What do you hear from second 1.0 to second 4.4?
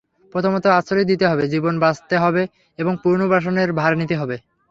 দিতে হবে, জীবন বাঁচাতে হবে এবং পুনর্বাসনের ভার নিতে হবে।